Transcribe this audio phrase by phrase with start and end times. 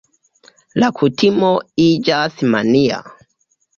[0.83, 1.51] La kutimo
[1.85, 2.99] iĝas mania.